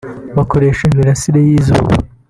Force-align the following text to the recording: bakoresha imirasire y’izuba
bakoresha 0.37 0.81
imirasire 0.87 1.39
y’izuba 1.47 1.93